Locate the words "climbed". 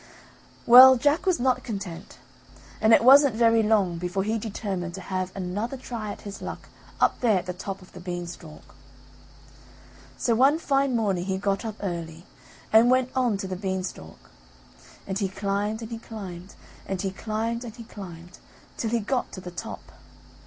15.29-15.83, 15.99-16.55, 17.11-17.63, 17.83-18.39